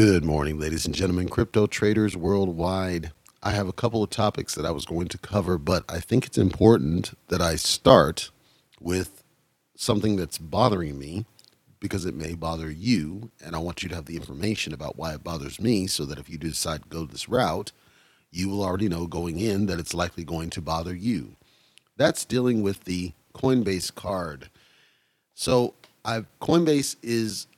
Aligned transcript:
Good 0.00 0.24
morning, 0.24 0.60
ladies 0.60 0.86
and 0.86 0.94
gentlemen, 0.94 1.28
crypto 1.28 1.66
traders 1.66 2.16
worldwide. 2.16 3.10
I 3.42 3.50
have 3.50 3.66
a 3.66 3.72
couple 3.72 4.00
of 4.00 4.10
topics 4.10 4.54
that 4.54 4.64
I 4.64 4.70
was 4.70 4.84
going 4.84 5.08
to 5.08 5.18
cover, 5.18 5.58
but 5.58 5.82
I 5.88 5.98
think 5.98 6.24
it's 6.24 6.38
important 6.38 7.18
that 7.30 7.40
I 7.40 7.56
start 7.56 8.30
with 8.80 9.24
something 9.74 10.14
that's 10.14 10.38
bothering 10.38 11.00
me 11.00 11.26
because 11.80 12.06
it 12.06 12.14
may 12.14 12.34
bother 12.34 12.70
you. 12.70 13.32
And 13.44 13.56
I 13.56 13.58
want 13.58 13.82
you 13.82 13.88
to 13.88 13.96
have 13.96 14.04
the 14.04 14.14
information 14.14 14.72
about 14.72 14.96
why 14.96 15.14
it 15.14 15.24
bothers 15.24 15.60
me 15.60 15.88
so 15.88 16.04
that 16.04 16.20
if 16.20 16.30
you 16.30 16.38
decide 16.38 16.84
to 16.84 16.88
go 16.88 17.04
this 17.04 17.28
route, 17.28 17.72
you 18.30 18.48
will 18.48 18.62
already 18.62 18.88
know 18.88 19.08
going 19.08 19.40
in 19.40 19.66
that 19.66 19.80
it's 19.80 19.94
likely 19.94 20.22
going 20.22 20.50
to 20.50 20.60
bother 20.60 20.94
you. 20.94 21.34
That's 21.96 22.24
dealing 22.24 22.62
with 22.62 22.84
the 22.84 23.14
Coinbase 23.34 23.92
card. 23.92 24.48
So, 25.34 25.74
I've 26.04 26.28
Coinbase 26.38 26.94
is 27.02 27.48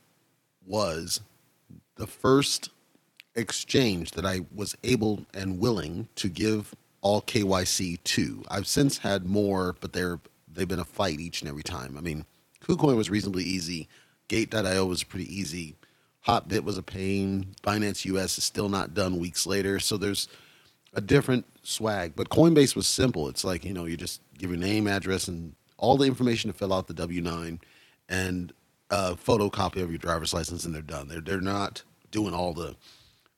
was 0.64 1.20
the 2.00 2.06
first 2.06 2.70
exchange 3.34 4.12
that 4.12 4.24
I 4.24 4.41
was 4.54 4.74
able 4.82 5.27
and 5.34 5.60
willing 5.60 6.08
to 6.16 6.28
give 6.28 6.74
all 7.02 7.20
KYC 7.20 8.02
to. 8.02 8.42
I've 8.50 8.66
since 8.66 8.98
had 8.98 9.27
more, 9.27 9.77
but 9.80 9.92
they're 9.92 10.18
they've 10.52 10.66
been 10.66 10.80
a 10.80 10.84
fight 10.84 11.20
each 11.20 11.42
and 11.42 11.48
every 11.48 11.62
time. 11.62 11.96
I 11.96 12.00
mean, 12.00 12.24
KuCoin 12.64 12.96
was 12.96 13.10
reasonably 13.10 13.44
easy. 13.44 13.86
Gate.io 14.28 14.86
was 14.86 15.05
pretty 15.05 15.32
easy. 15.32 15.77
Hotbit 16.27 16.64
was 16.64 16.78
a 16.78 16.82
pain. 16.82 17.55
Binance 17.62 18.05
US 18.06 18.38
is 18.38 18.44
still 18.44 18.70
not 18.70 18.94
done 18.94 19.19
weeks 19.19 19.46
later. 19.46 19.78
So 19.78 19.98
there's 19.98 20.27
a 20.94 21.00
different 21.02 21.44
swag. 21.62 22.14
But 22.16 22.30
Coinbase 22.30 22.74
was 22.74 22.86
simple. 22.86 23.28
It's 23.28 23.44
like, 23.44 23.64
you 23.64 23.74
know, 23.74 23.84
you 23.84 23.96
just 23.96 24.22
give 24.38 24.50
your 24.50 24.58
name, 24.58 24.86
address, 24.88 25.28
and 25.28 25.55
all 25.77 25.96
the 25.98 26.06
information 26.06 26.50
to 26.50 26.56
fill 26.56 26.72
out 26.72 26.86
the 26.86 26.94
W 26.94 27.20
9 27.20 27.60
and 28.08 28.52
a 28.91 29.14
photocopy 29.14 29.82
of 29.82 29.91
your 29.91 29.98
driver's 29.98 30.34
license, 30.34 30.64
and 30.64 30.74
they're 30.74 30.82
done. 30.82 31.08
They're, 31.08 31.20
they're 31.20 31.41
not 31.41 31.84
doing 32.10 32.34
all 32.34 32.52
the 32.52 32.77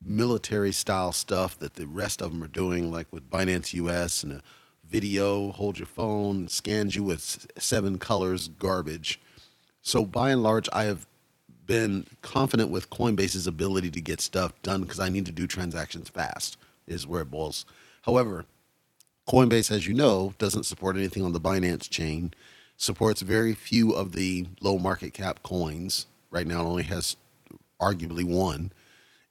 military 0.05 0.73
style 0.73 1.12
stuff 1.12 1.59
that 1.59 1.75
the 1.75 1.87
rest 1.87 2.21
of 2.21 2.33
them 2.33 2.43
are 2.43 2.49
doing, 2.49 2.91
like 2.91 3.06
with 3.11 3.31
Binance 3.31 3.73
US 3.75 4.23
and 4.23 4.33
a 4.33 4.42
video, 4.89 5.53
hold 5.53 5.78
your 5.78 5.87
phone, 5.87 6.48
scans 6.48 6.97
you 6.97 7.03
with 7.03 7.47
seven 7.59 7.98
colors 7.98 8.48
garbage. 8.48 9.20
So 9.81 10.05
by 10.05 10.31
and 10.31 10.43
large, 10.43 10.69
I 10.73 10.84
have 10.84 11.06
been 11.67 12.06
confident 12.20 12.70
with 12.70 12.91
Coinbase's 12.91 13.47
ability 13.47 13.91
to 13.93 14.00
get 14.00 14.20
stuff 14.20 14.53
done 14.62 14.83
because 14.83 15.00
I 15.00 15.09
need 15.09 15.27
to 15.27 15.33
do 15.33 15.47
transactions 15.47 16.09
fast, 16.09 16.56
is 16.87 17.06
where 17.06 17.23
it 17.23 17.31
boils. 17.31 17.65
However, 18.03 18.45
Coinbase, 19.28 19.70
as 19.70 19.87
you 19.87 19.95
know, 19.95 20.34
doesn't 20.39 20.65
support 20.65 20.97
anything 20.97 21.25
on 21.25 21.33
the 21.33 21.41
Binance 21.41 21.89
chain, 21.89 22.34
supports 22.77 23.23
very 23.23 23.55
few 23.55 23.93
of 23.93 24.12
the 24.12 24.47
low 24.61 24.78
market 24.78 25.15
cap 25.15 25.43
coins. 25.43 26.06
Right 26.31 26.47
now, 26.47 26.61
it 26.61 26.69
only 26.69 26.83
has 26.84 27.17
arguably 27.83 28.25
one, 28.25 28.72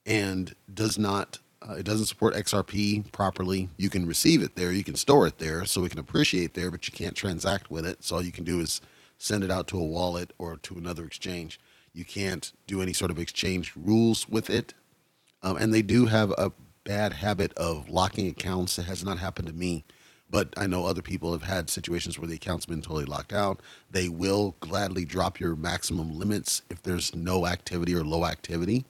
and 0.06 0.54
does 0.74 0.98
not. 0.98 1.40
Uh, 1.68 1.74
it 1.74 1.84
doesn't 1.84 2.08
support 2.08 2.34
XRP 2.34 3.12
properly. 3.12 3.70
You 3.78 3.90
can 3.90 4.08
receive 4.08 4.42
it 4.42 4.56
there, 4.56 4.72
you 4.72 4.84
can 4.84 4.96
store 4.96 5.28
it 5.28 5.38
there, 5.38 5.64
so 5.66 5.86
it 5.86 5.92
can 5.92 6.00
appreciate 6.00 6.56
there, 6.56 6.72
but 6.72 6.88
you 6.88 6.92
can't 6.92 7.16
transact 7.16 7.70
with 7.70 7.86
it. 7.86 8.04
So 8.04 8.16
all 8.16 8.24
you 8.24 8.32
can 8.32 8.44
do 8.44 8.60
is 8.60 8.82
send 9.20 9.44
it 9.44 9.52
out 9.52 9.68
to 9.68 9.78
a 9.78 9.86
wallet 9.86 10.34
or 10.40 10.58
to 10.58 10.76
another 10.76 11.06
exchange. 11.06 11.60
You 11.94 12.04
can't 12.04 12.52
do 12.66 12.82
any 12.82 12.94
sort 12.94 13.12
of 13.12 13.20
exchange 13.20 13.74
rules 13.76 14.28
with 14.28 14.50
it, 14.50 14.74
um, 15.44 15.58
and 15.58 15.72
they 15.72 15.84
do 15.84 16.08
have 16.08 16.32
a 16.32 16.52
bad 16.84 17.14
habit 17.14 17.54
of 17.54 17.90
locking 17.90 18.28
accounts. 18.28 18.80
It 18.80 18.86
has 18.86 19.04
not 19.04 19.20
happened 19.20 19.48
to 19.48 19.54
me, 19.54 19.84
but 20.32 20.54
I 20.56 20.66
know 20.66 20.86
other 20.86 21.02
people 21.02 21.34
have 21.34 21.44
had 21.44 21.70
situations 21.70 22.18
where 22.18 22.28
the 22.28 22.36
account's 22.36 22.66
been 22.66 22.82
totally 22.82 23.06
locked 23.06 23.34
out. 23.34 23.60
They 23.92 24.08
will 24.08 24.56
gladly 24.62 25.04
drop 25.04 25.40
your 25.40 25.58
maximum 25.58 26.18
limits 26.18 26.62
if 26.70 26.82
there's 26.82 27.14
no 27.14 27.46
activity 27.46 27.94
or 27.94 28.04
low 28.04 28.26
activity. 28.26 28.86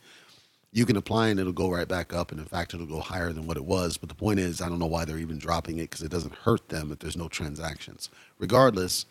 You 0.71 0.85
can 0.85 0.95
apply 0.95 1.29
and 1.29 1.39
it'll 1.39 1.51
go 1.51 1.69
right 1.69 1.87
back 1.87 2.13
up, 2.13 2.31
and 2.31 2.39
in 2.39 2.45
fact, 2.45 2.73
it'll 2.73 2.85
go 2.85 3.01
higher 3.01 3.33
than 3.33 3.47
what 3.47 3.57
it 3.57 3.65
was. 3.65 3.97
But 3.97 4.07
the 4.07 4.15
point 4.15 4.39
is, 4.39 4.61
I 4.61 4.69
don't 4.69 4.79
know 4.79 4.85
why 4.85 5.03
they're 5.03 5.17
even 5.17 5.39
dropping 5.39 5.79
it 5.79 5.89
because 5.89 6.03
it 6.03 6.11
doesn't 6.11 6.35
hurt 6.35 6.69
them 6.69 6.91
if 6.91 6.99
there's 6.99 7.17
no 7.17 7.27
transactions. 7.27 8.09
Regardless, 8.37 9.05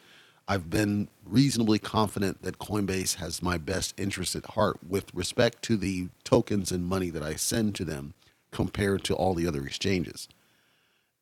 I've 0.48 0.70
been 0.70 1.08
reasonably 1.26 1.78
confident 1.78 2.42
that 2.42 2.58
Coinbase 2.58 3.16
has 3.16 3.42
my 3.42 3.58
best 3.58 3.98
interest 4.00 4.34
at 4.36 4.46
heart 4.46 4.78
with 4.88 5.12
respect 5.14 5.62
to 5.64 5.76
the 5.76 6.08
tokens 6.24 6.72
and 6.72 6.86
money 6.86 7.10
that 7.10 7.22
I 7.22 7.34
send 7.34 7.74
to 7.74 7.84
them 7.84 8.14
compared 8.52 9.04
to 9.04 9.14
all 9.14 9.34
the 9.34 9.46
other 9.46 9.66
exchanges. 9.66 10.28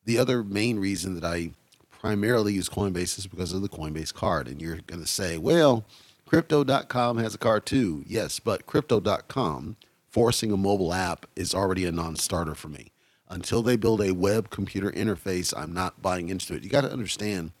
The 0.05 0.17
other 0.17 0.43
main 0.43 0.79
reason 0.79 1.15
that 1.15 1.23
I 1.23 1.51
primarily 1.89 2.53
use 2.53 2.69
Coinbase 2.69 3.17
is 3.17 3.27
because 3.27 3.53
of 3.53 3.61
the 3.61 3.69
Coinbase 3.69 4.13
card. 4.13 4.47
And 4.47 4.61
you're 4.61 4.79
going 4.87 5.01
to 5.01 5.07
say, 5.07 5.37
well, 5.37 5.85
crypto.com 6.25 7.17
has 7.17 7.35
a 7.35 7.39
card 7.39 7.65
too. 7.65 8.03
Yes, 8.07 8.39
but 8.39 8.65
crypto.com 8.65 9.75
forcing 10.09 10.51
a 10.51 10.57
mobile 10.57 10.93
app 10.93 11.25
is 11.35 11.53
already 11.53 11.85
a 11.85 11.91
non 11.91 12.15
starter 12.15 12.55
for 12.55 12.69
me. 12.69 12.91
Until 13.27 13.61
they 13.61 13.75
build 13.75 14.01
a 14.01 14.13
web 14.13 14.49
computer 14.49 14.89
interface, 14.91 15.53
I'm 15.55 15.73
not 15.73 16.01
buying 16.01 16.29
into 16.29 16.55
it. 16.55 16.63
You 16.63 16.69
got 16.69 16.81
to 16.81 16.91
understand 16.91 17.51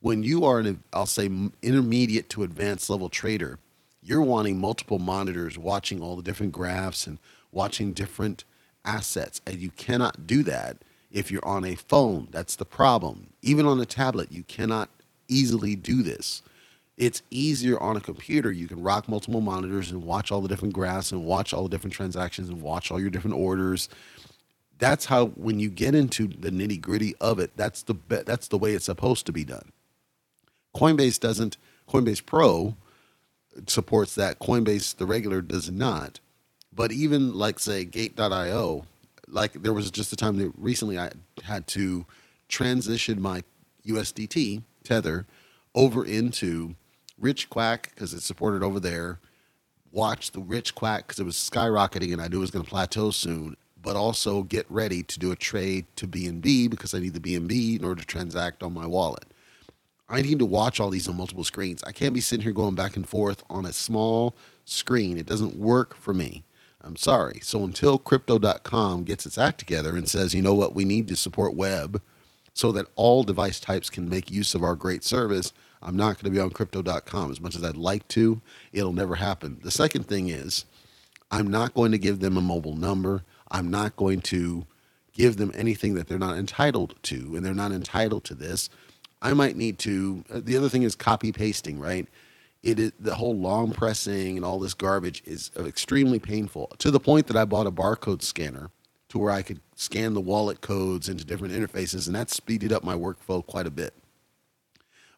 when 0.00 0.22
you 0.22 0.44
are 0.44 0.58
an, 0.60 0.82
I'll 0.92 1.04
say, 1.04 1.30
intermediate 1.60 2.30
to 2.30 2.42
advanced 2.42 2.88
level 2.88 3.10
trader, 3.10 3.58
you're 4.02 4.22
wanting 4.22 4.58
multiple 4.58 4.98
monitors 4.98 5.58
watching 5.58 6.00
all 6.00 6.16
the 6.16 6.22
different 6.22 6.52
graphs 6.52 7.06
and 7.06 7.18
watching 7.52 7.92
different 7.92 8.44
assets. 8.84 9.42
And 9.46 9.58
you 9.58 9.70
cannot 9.70 10.26
do 10.26 10.42
that 10.44 10.78
if 11.10 11.30
you're 11.30 11.44
on 11.46 11.64
a 11.64 11.74
phone. 11.74 12.28
That's 12.30 12.56
the 12.56 12.64
problem. 12.64 13.28
Even 13.42 13.66
on 13.66 13.80
a 13.80 13.86
tablet, 13.86 14.32
you 14.32 14.42
cannot 14.44 14.90
easily 15.28 15.76
do 15.76 16.02
this. 16.02 16.42
It's 16.96 17.22
easier 17.30 17.80
on 17.80 17.96
a 17.96 18.00
computer. 18.00 18.52
You 18.52 18.68
can 18.68 18.82
rock 18.82 19.08
multiple 19.08 19.40
monitors 19.40 19.90
and 19.90 20.04
watch 20.04 20.30
all 20.30 20.42
the 20.42 20.48
different 20.48 20.74
graphs 20.74 21.12
and 21.12 21.24
watch 21.24 21.54
all 21.54 21.64
the 21.64 21.70
different 21.70 21.94
transactions 21.94 22.48
and 22.48 22.60
watch 22.62 22.90
all 22.90 23.00
your 23.00 23.10
different 23.10 23.36
orders. 23.36 23.88
That's 24.78 25.06
how 25.06 25.28
when 25.28 25.60
you 25.60 25.70
get 25.70 25.94
into 25.94 26.28
the 26.28 26.50
nitty 26.50 26.80
gritty 26.80 27.14
of 27.20 27.38
it, 27.38 27.52
that's 27.56 27.82
the 27.82 27.94
be- 27.94 28.22
that's 28.24 28.48
the 28.48 28.58
way 28.58 28.74
it's 28.74 28.86
supposed 28.86 29.26
to 29.26 29.32
be 29.32 29.44
done. 29.44 29.72
Coinbase 30.76 31.20
doesn't. 31.20 31.56
Coinbase 31.88 32.24
Pro 32.24 32.76
supports 33.66 34.14
that. 34.16 34.38
Coinbase 34.38 34.96
the 34.96 35.06
regular 35.06 35.42
does 35.42 35.70
not. 35.70 36.20
But 36.74 36.92
even 36.92 37.34
like 37.34 37.58
say 37.58 37.84
Gate.io, 37.84 38.84
like 39.30 39.52
there 39.54 39.72
was 39.72 39.90
just 39.90 40.12
a 40.12 40.16
time 40.16 40.36
that 40.38 40.52
recently 40.56 40.98
I 40.98 41.10
had 41.42 41.66
to 41.68 42.06
transition 42.48 43.20
my 43.20 43.42
USDT 43.86 44.62
tether 44.84 45.26
over 45.74 46.04
into 46.04 46.74
Rich 47.18 47.50
Quack 47.50 47.90
because 47.94 48.12
it's 48.14 48.24
supported 48.24 48.62
over 48.62 48.80
there. 48.80 49.20
Watch 49.92 50.32
the 50.32 50.40
Rich 50.40 50.74
Quack 50.74 51.06
because 51.06 51.20
it 51.20 51.24
was 51.24 51.36
skyrocketing 51.36 52.12
and 52.12 52.20
I 52.20 52.28
knew 52.28 52.38
it 52.38 52.40
was 52.40 52.50
going 52.50 52.64
to 52.64 52.70
plateau 52.70 53.10
soon. 53.10 53.56
But 53.82 53.96
also 53.96 54.42
get 54.42 54.66
ready 54.70 55.02
to 55.02 55.18
do 55.18 55.32
a 55.32 55.36
trade 55.36 55.86
to 55.96 56.06
BNB 56.06 56.68
because 56.68 56.92
I 56.92 56.98
need 56.98 57.14
the 57.14 57.20
BNB 57.20 57.78
in 57.78 57.84
order 57.84 58.02
to 58.02 58.06
transact 58.06 58.62
on 58.62 58.74
my 58.74 58.86
wallet. 58.86 59.24
I 60.06 60.20
need 60.20 60.38
to 60.40 60.44
watch 60.46 60.80
all 60.80 60.90
these 60.90 61.08
on 61.08 61.16
multiple 61.16 61.44
screens. 61.44 61.82
I 61.84 61.92
can't 61.92 62.12
be 62.12 62.20
sitting 62.20 62.42
here 62.42 62.52
going 62.52 62.74
back 62.74 62.96
and 62.96 63.08
forth 63.08 63.42
on 63.48 63.64
a 63.64 63.72
small 63.72 64.34
screen. 64.66 65.16
It 65.16 65.24
doesn't 65.24 65.56
work 65.56 65.96
for 65.96 66.12
me. 66.12 66.42
I'm 66.82 66.96
sorry. 66.96 67.40
So 67.42 67.64
until 67.64 67.98
crypto.com 67.98 69.04
gets 69.04 69.26
its 69.26 69.38
act 69.38 69.58
together 69.58 69.96
and 69.96 70.08
says, 70.08 70.34
you 70.34 70.42
know 70.42 70.54
what, 70.54 70.74
we 70.74 70.84
need 70.84 71.08
to 71.08 71.16
support 71.16 71.54
web 71.54 72.00
so 72.54 72.72
that 72.72 72.86
all 72.96 73.22
device 73.22 73.60
types 73.60 73.90
can 73.90 74.08
make 74.08 74.30
use 74.30 74.54
of 74.54 74.62
our 74.62 74.74
great 74.74 75.04
service, 75.04 75.52
I'm 75.82 75.96
not 75.96 76.16
going 76.16 76.24
to 76.24 76.30
be 76.30 76.40
on 76.40 76.50
crypto.com 76.50 77.30
as 77.30 77.40
much 77.40 77.56
as 77.56 77.64
I'd 77.64 77.76
like 77.76 78.06
to. 78.08 78.40
It'll 78.72 78.92
never 78.92 79.14
happen. 79.14 79.60
The 79.62 79.70
second 79.70 80.06
thing 80.06 80.28
is, 80.28 80.64
I'm 81.30 81.46
not 81.46 81.74
going 81.74 81.92
to 81.92 81.98
give 81.98 82.20
them 82.20 82.36
a 82.36 82.42
mobile 82.42 82.76
number. 82.76 83.22
I'm 83.50 83.70
not 83.70 83.96
going 83.96 84.20
to 84.22 84.66
give 85.12 85.36
them 85.36 85.52
anything 85.54 85.94
that 85.94 86.08
they're 86.08 86.18
not 86.18 86.36
entitled 86.36 86.94
to, 87.04 87.34
and 87.36 87.44
they're 87.44 87.54
not 87.54 87.72
entitled 87.72 88.24
to 88.24 88.34
this. 88.34 88.68
I 89.22 89.32
might 89.32 89.56
need 89.56 89.78
to. 89.80 90.24
Uh, 90.32 90.40
the 90.42 90.56
other 90.56 90.68
thing 90.68 90.82
is 90.82 90.94
copy 90.94 91.32
pasting, 91.32 91.78
right? 91.78 92.08
It 92.62 92.78
is 92.78 92.92
the 92.98 93.14
whole 93.14 93.36
long 93.36 93.72
pressing 93.72 94.36
and 94.36 94.44
all 94.44 94.58
this 94.58 94.74
garbage 94.74 95.22
is 95.24 95.50
extremely 95.58 96.18
painful 96.18 96.70
to 96.78 96.90
the 96.90 97.00
point 97.00 97.26
that 97.28 97.36
I 97.36 97.44
bought 97.44 97.66
a 97.66 97.72
barcode 97.72 98.22
scanner 98.22 98.70
to 99.10 99.18
where 99.18 99.30
I 99.30 99.42
could 99.42 99.60
scan 99.74 100.14
the 100.14 100.20
wallet 100.20 100.60
codes 100.60 101.08
into 101.08 101.24
different 101.24 101.52
interfaces, 101.52 102.06
and 102.06 102.14
that 102.14 102.30
speeded 102.30 102.72
up 102.72 102.84
my 102.84 102.94
workflow 102.94 103.44
quite 103.44 103.66
a 103.66 103.70
bit. 103.70 103.92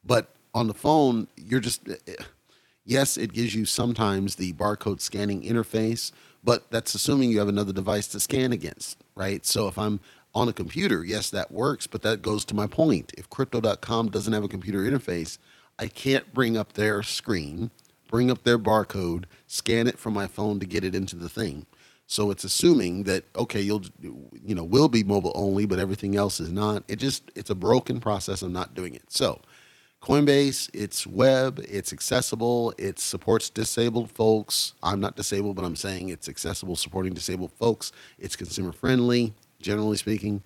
But 0.05 0.31
on 0.55 0.67
the 0.67 0.75
phone, 0.75 1.29
you're 1.37 1.61
just 1.61 1.87
eh, 1.89 1.97
eh, 2.09 2.15
yes, 2.85 3.17
it 3.17 3.33
gives 3.33 3.55
you 3.55 3.67
sometimes 3.67 4.37
the 4.37 4.55
barcode 4.55 5.01
scanning 5.01 5.43
interface, 5.43 6.11
but 6.43 6.71
that's 6.71 6.95
assuming 6.95 7.31
you 7.31 7.39
have 7.39 7.49
another 7.49 7.73
device 7.73 8.07
to 8.09 8.21
scan 8.21 8.53
against, 8.53 8.99
right? 9.15 9.45
So 9.45 9.69
if 9.69 9.79
I'm 9.79 10.01
on 10.35 10.49
a 10.49 10.53
computer, 10.53 11.05
yes, 11.05 11.29
that 11.31 11.53
works, 11.53 11.87
but 11.87 12.03
that 12.03 12.23
goes 12.23 12.45
to 12.47 12.55
my 12.55 12.67
point. 12.67 13.13
If 13.19 13.29
crypto.com 13.29 14.09
doesn't 14.09 14.33
have 14.33 14.45
a 14.45 14.49
computer 14.49 14.81
interface, 14.81 15.37
I 15.83 15.89
can't 15.89 16.33
bring 16.33 16.57
up 16.57 16.75
their 16.75 17.03
screen, 17.03 17.73
bring 18.09 18.31
up 18.31 18.45
their 18.45 18.59
barcode, 18.59 19.25
scan 19.49 19.89
it 19.89 19.99
from 19.99 20.15
my 20.15 20.29
phone 20.29 20.61
to 20.61 20.67
get 20.67 20.85
it 20.85 20.95
into 20.95 21.17
the 21.17 21.29
thing. 21.29 21.67
So 22.07 22.31
it's 22.31 22.45
assuming 22.45 23.03
that 23.05 23.25
okay, 23.35 23.61
you'll 23.61 23.83
you 24.01 24.55
know 24.55 24.63
will 24.63 24.89
be 24.89 25.03
mobile 25.03 25.33
only, 25.35 25.67
but 25.67 25.81
everything 25.81 26.15
else 26.15 26.39
is 26.39 26.53
not. 26.53 26.85
It 26.87 27.01
just 27.01 27.33
it's 27.35 27.51
a 27.51 27.57
broken 27.57 27.99
process 27.99 28.43
of 28.43 28.53
not 28.53 28.75
doing 28.75 28.95
it. 28.95 29.11
So 29.11 29.41
Coinbase, 30.01 30.71
it's 30.73 31.05
web, 31.05 31.61
it's 31.69 31.93
accessible, 31.93 32.73
it 32.79 33.01
supports 33.01 33.51
disabled 33.51 34.09
folks. 34.13 34.75
I'm 34.85 35.01
not 35.01 35.17
disabled, 35.17 35.57
but 35.57 35.65
I'm 35.65 35.75
saying 35.75 36.11
it's 36.11 36.29
accessible, 36.29 36.77
supporting 36.77 37.13
disabled 37.13 37.51
folks. 37.59 37.91
It's 38.21 38.37
consumer 38.37 38.71
friendly, 38.71 39.35
generally 39.61 39.97
speaking, 39.97 40.45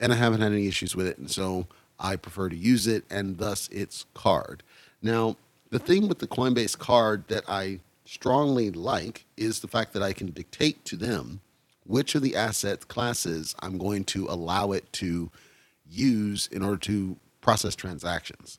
and 0.00 0.12
I 0.12 0.16
haven't 0.16 0.40
had 0.40 0.50
any 0.50 0.66
issues 0.66 0.96
with 0.96 1.06
it. 1.06 1.18
And 1.18 1.30
so 1.30 1.68
I 2.02 2.16
prefer 2.16 2.50
to 2.50 2.56
use 2.56 2.86
it, 2.86 3.04
and 3.10 3.38
thus 3.38 3.68
it's 3.72 4.04
card. 4.12 4.62
Now, 5.00 5.36
the 5.70 5.78
thing 5.78 6.08
with 6.08 6.18
the 6.18 6.26
Coinbase 6.26 6.76
card 6.78 7.28
that 7.28 7.44
I 7.48 7.80
strongly 8.04 8.70
like 8.70 9.24
is 9.36 9.60
the 9.60 9.68
fact 9.68 9.94
that 9.94 10.02
I 10.02 10.12
can 10.12 10.30
dictate 10.32 10.84
to 10.86 10.96
them 10.96 11.40
which 11.86 12.14
of 12.14 12.22
the 12.22 12.36
asset 12.36 12.88
classes 12.88 13.54
I'm 13.60 13.78
going 13.78 14.04
to 14.04 14.26
allow 14.28 14.72
it 14.72 14.92
to 14.94 15.30
use 15.88 16.48
in 16.52 16.62
order 16.62 16.76
to 16.78 17.16
process 17.40 17.74
transactions 17.74 18.58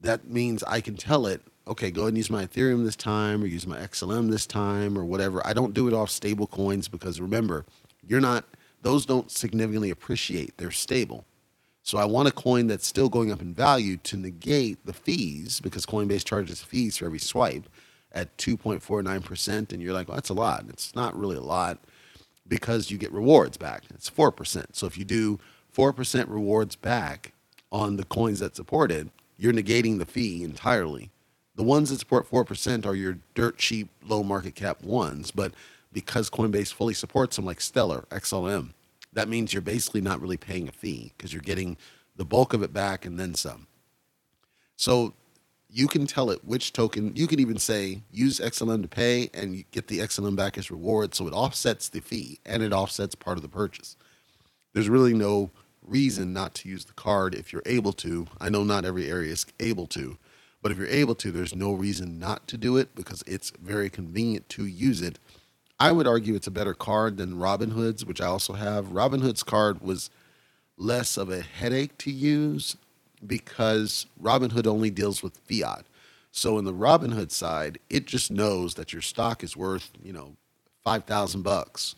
that 0.00 0.28
means 0.28 0.62
I 0.64 0.80
can 0.80 0.96
tell 0.96 1.26
it, 1.26 1.42
okay, 1.66 1.90
go 1.90 2.02
ahead 2.02 2.10
and 2.10 2.16
use 2.16 2.30
my 2.30 2.46
Ethereum 2.46 2.84
this 2.84 2.96
time 2.96 3.42
or 3.42 3.46
use 3.46 3.66
my 3.66 3.78
XLM 3.78 4.30
this 4.30 4.46
time 4.46 4.98
or 4.98 5.04
whatever. 5.04 5.44
I 5.46 5.52
don't 5.52 5.74
do 5.74 5.88
it 5.88 5.94
off 5.94 6.10
stable 6.10 6.46
coins 6.46 6.88
because 6.88 7.20
remember, 7.20 7.64
you're 8.06 8.20
not, 8.20 8.44
those 8.82 9.06
don't 9.06 9.30
significantly 9.30 9.90
appreciate, 9.90 10.56
they're 10.58 10.70
stable. 10.70 11.24
So 11.86 11.98
I 11.98 12.04
want 12.04 12.26
a 12.26 12.32
coin 12.32 12.66
that's 12.66 12.84
still 12.84 13.08
going 13.08 13.30
up 13.30 13.40
in 13.40 13.54
value 13.54 13.96
to 13.98 14.16
negate 14.16 14.84
the 14.86 14.92
fees 14.92 15.60
because 15.60 15.86
Coinbase 15.86 16.24
charges 16.24 16.60
fees 16.60 16.96
for 16.96 17.04
every 17.06 17.20
swipe 17.20 17.68
at 18.10 18.36
2.49%. 18.38 19.72
And 19.72 19.80
you're 19.80 19.92
like, 19.92 20.08
well, 20.08 20.16
that's 20.16 20.28
a 20.28 20.34
lot. 20.34 20.64
It's 20.68 20.96
not 20.96 21.16
really 21.16 21.36
a 21.36 21.40
lot 21.40 21.78
because 22.48 22.90
you 22.90 22.98
get 22.98 23.12
rewards 23.12 23.56
back. 23.56 23.84
It's 23.94 24.10
4%. 24.10 24.74
So 24.74 24.88
if 24.88 24.98
you 24.98 25.04
do 25.04 25.38
4% 25.72 26.28
rewards 26.28 26.74
back 26.74 27.32
on 27.70 27.98
the 27.98 28.04
coins 28.04 28.40
that 28.40 28.56
support 28.56 28.90
it, 28.90 29.06
you're 29.38 29.52
negating 29.52 30.00
the 30.00 30.06
fee 30.06 30.42
entirely. 30.42 31.10
The 31.54 31.62
ones 31.62 31.90
that 31.90 32.00
support 32.00 32.28
4% 32.28 32.84
are 32.84 32.96
your 32.96 33.18
dirt 33.36 33.58
cheap, 33.58 33.90
low 34.04 34.24
market 34.24 34.56
cap 34.56 34.82
ones. 34.82 35.30
But 35.30 35.52
because 35.92 36.30
Coinbase 36.30 36.74
fully 36.74 36.94
supports 36.94 37.36
them, 37.36 37.44
like 37.44 37.60
Stellar, 37.60 38.06
XLM, 38.10 38.70
that 39.16 39.30
means 39.30 39.54
you're 39.54 39.62
basically 39.62 40.02
not 40.02 40.20
really 40.20 40.36
paying 40.36 40.68
a 40.68 40.72
fee 40.72 41.12
because 41.16 41.32
you're 41.32 41.40
getting 41.40 41.78
the 42.16 42.24
bulk 42.24 42.52
of 42.52 42.62
it 42.62 42.74
back 42.74 43.06
and 43.06 43.18
then 43.18 43.34
some. 43.34 43.66
So 44.76 45.14
you 45.70 45.88
can 45.88 46.06
tell 46.06 46.30
it 46.30 46.44
which 46.44 46.74
token, 46.74 47.16
you 47.16 47.26
can 47.26 47.40
even 47.40 47.56
say 47.56 48.02
use 48.12 48.40
XLM 48.40 48.82
to 48.82 48.88
pay 48.88 49.30
and 49.32 49.56
you 49.56 49.64
get 49.70 49.88
the 49.88 50.00
XLM 50.00 50.36
back 50.36 50.58
as 50.58 50.70
reward. 50.70 51.14
So 51.14 51.26
it 51.26 51.32
offsets 51.32 51.88
the 51.88 52.00
fee 52.00 52.40
and 52.44 52.62
it 52.62 52.74
offsets 52.74 53.14
part 53.14 53.38
of 53.38 53.42
the 53.42 53.48
purchase. 53.48 53.96
There's 54.74 54.90
really 54.90 55.14
no 55.14 55.50
reason 55.82 56.34
not 56.34 56.52
to 56.56 56.68
use 56.68 56.84
the 56.84 56.92
card 56.92 57.34
if 57.34 57.54
you're 57.54 57.62
able 57.64 57.94
to. 57.94 58.26
I 58.38 58.50
know 58.50 58.64
not 58.64 58.84
every 58.84 59.08
area 59.08 59.32
is 59.32 59.46
able 59.58 59.86
to, 59.88 60.18
but 60.60 60.72
if 60.72 60.76
you're 60.76 60.88
able 60.88 61.14
to, 61.14 61.32
there's 61.32 61.56
no 61.56 61.72
reason 61.72 62.18
not 62.18 62.46
to 62.48 62.58
do 62.58 62.76
it 62.76 62.94
because 62.94 63.24
it's 63.26 63.50
very 63.62 63.88
convenient 63.88 64.50
to 64.50 64.66
use 64.66 65.00
it. 65.00 65.18
I 65.78 65.92
would 65.92 66.06
argue 66.06 66.34
it's 66.34 66.46
a 66.46 66.52
better 66.52 66.74
card 66.74 67.16
than 67.16 67.36
Robinhood's, 67.36 68.04
which 68.04 68.20
I 68.20 68.26
also 68.26 68.54
have. 68.54 68.86
Robinhood's 68.86 69.42
card 69.42 69.80
was 69.82 70.10
less 70.78 71.16
of 71.16 71.30
a 71.30 71.42
headache 71.42 71.96
to 71.98 72.10
use 72.10 72.76
because 73.26 74.06
Robinhood 74.22 74.66
only 74.66 74.90
deals 74.90 75.22
with 75.22 75.38
fiat. 75.48 75.84
So 76.32 76.58
in 76.58 76.64
the 76.64 76.72
Robinhood 76.72 77.30
side, 77.30 77.78
it 77.90 78.06
just 78.06 78.30
knows 78.30 78.74
that 78.74 78.92
your 78.92 79.02
stock 79.02 79.42
is 79.42 79.56
worth, 79.56 79.90
you 80.02 80.12
know, 80.12 80.36
5,000 80.84 81.42
bucks 81.42 81.96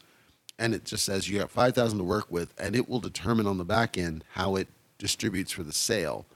and 0.59 0.75
it 0.75 0.85
just 0.85 1.05
says 1.05 1.29
you 1.29 1.39
got 1.39 1.51
5000 1.51 1.99
to 1.99 2.05
work 2.05 2.31
with 2.31 2.53
and 2.59 2.75
it 2.75 2.89
will 2.89 3.01
determine 3.01 3.47
on 3.47 3.59
the 3.59 3.65
back 3.65 3.97
end 3.97 4.25
how 4.33 4.57
it 4.57 4.69
distributes 4.99 5.53
for 5.53 5.63
the 5.63 5.73
sale 5.73 6.27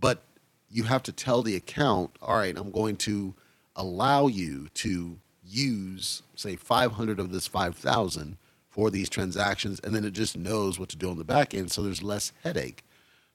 but 0.00 0.22
you 0.70 0.84
have 0.84 1.02
to 1.04 1.12
tell 1.12 1.42
the 1.42 1.54
account 1.54 2.10
all 2.20 2.36
right 2.36 2.56
i'm 2.58 2.70
going 2.70 2.96
to 2.96 3.34
allow 3.76 4.26
you 4.26 4.68
to 4.74 5.18
use 5.48 6.22
say 6.34 6.56
500 6.56 7.18
of 7.18 7.32
this 7.32 7.46
5000 7.46 8.36
for 8.68 8.90
these 8.90 9.08
transactions 9.08 9.80
and 9.80 9.94
then 9.94 10.04
it 10.04 10.12
just 10.12 10.36
knows 10.36 10.78
what 10.78 10.88
to 10.90 10.96
do 10.96 11.10
on 11.10 11.18
the 11.18 11.24
back 11.24 11.54
end 11.54 11.70
so 11.70 11.82
there's 11.82 12.02
less 12.02 12.32
headache. 12.44 12.84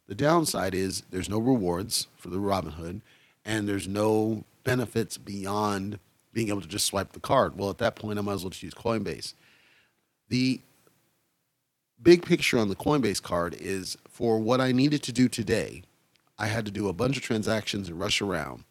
The 0.08 0.16
downside 0.16 0.76
is 0.76 1.04
there's 1.10 1.30
no 1.30 1.40
rewards 1.40 2.08
for 2.18 2.30
the 2.30 2.38
robinhood 2.38 3.02
and 3.46 3.68
there's 3.68 3.88
no 3.88 4.44
benefits 4.64 5.18
beyond 5.18 6.00
being 6.32 6.50
able 6.50 6.62
to 6.62 6.68
just 6.68 6.86
swipe 6.86 7.14
the 7.14 7.20
card. 7.20 7.58
Well 7.58 7.70
at 7.70 7.78
that 7.80 7.96
point 7.96 8.20
i 8.20 8.22
might 8.22 8.34
as 8.34 8.44
well 8.44 8.50
just 8.50 8.64
use 8.64 8.74
coinbase. 8.74 9.34
The 10.30 10.62
big 12.04 12.26
picture 12.26 12.60
on 12.60 12.70
the 12.70 12.76
Coinbase 12.76 13.22
card 13.22 13.56
is 13.56 13.98
for 14.10 14.38
what 14.38 14.60
I 14.60 14.72
needed 14.72 15.02
to 15.04 15.12
do 15.12 15.30
today, 15.30 15.84
I 16.38 16.48
had 16.48 16.66
to 16.66 16.72
do 16.72 16.90
a 16.90 16.94
bunch 16.94 17.18
of 17.18 17.24
transactions 17.24 17.88
and 17.88 18.00
rush 18.00 18.22
around. 18.22 18.66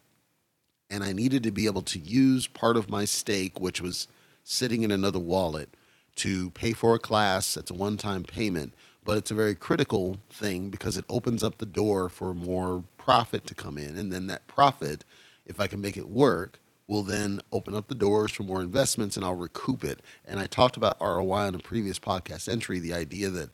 And 0.93 1.03
I 1.03 1.11
needed 1.11 1.41
to 1.41 1.51
be 1.51 1.65
able 1.65 1.81
to 1.81 1.97
use 1.97 2.45
part 2.45 2.77
of 2.77 2.87
my 2.87 3.03
stake, 3.03 3.59
which 3.59 3.81
was 3.81 4.07
sitting 4.43 4.83
in 4.83 4.91
another 4.91 5.17
wallet, 5.17 5.69
to 6.17 6.51
pay 6.51 6.73
for 6.73 6.93
a 6.93 6.99
class. 6.99 7.57
It's 7.57 7.71
a 7.71 7.73
one 7.73 7.97
time 7.97 8.21
payment, 8.23 8.75
but 9.03 9.17
it's 9.17 9.31
a 9.31 9.33
very 9.33 9.55
critical 9.55 10.17
thing 10.29 10.69
because 10.69 10.95
it 10.95 11.05
opens 11.09 11.43
up 11.43 11.57
the 11.57 11.65
door 11.65 12.09
for 12.09 12.35
more 12.35 12.83
profit 12.95 13.47
to 13.47 13.55
come 13.55 13.79
in. 13.79 13.97
And 13.97 14.13
then 14.13 14.27
that 14.27 14.45
profit, 14.45 15.03
if 15.47 15.59
I 15.59 15.65
can 15.65 15.81
make 15.81 15.97
it 15.97 16.09
work, 16.09 16.59
will 16.85 17.01
then 17.01 17.41
open 17.51 17.73
up 17.73 17.87
the 17.87 17.95
doors 17.95 18.31
for 18.31 18.43
more 18.43 18.61
investments 18.61 19.17
and 19.17 19.25
I'll 19.25 19.33
recoup 19.33 19.83
it. 19.83 19.99
And 20.23 20.39
I 20.39 20.45
talked 20.45 20.77
about 20.77 21.01
ROI 21.01 21.47
on 21.47 21.55
a 21.55 21.59
previous 21.59 21.97
podcast 21.97 22.47
entry 22.47 22.77
the 22.77 22.93
idea 22.93 23.29
that 23.31 23.49